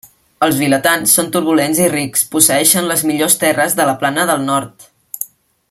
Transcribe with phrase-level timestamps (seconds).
[0.45, 4.89] Els vilatans són turbulents i rics, posseeixen les millors terres a la plana del nord.